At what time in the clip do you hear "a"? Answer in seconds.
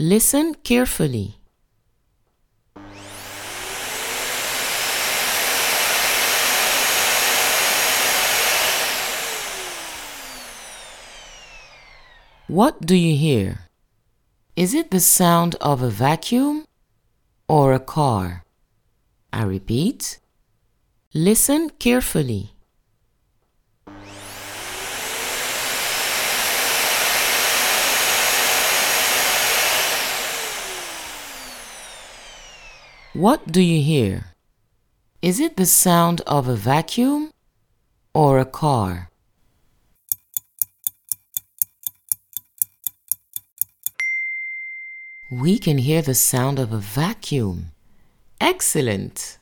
15.82-15.90, 17.72-17.80, 36.46-36.54, 38.38-38.44, 46.72-46.78